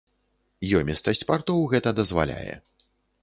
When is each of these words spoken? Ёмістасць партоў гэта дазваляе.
Ёмістасць 0.77 1.27
партоў 1.33 1.59
гэта 1.73 1.89
дазваляе. 1.99 2.53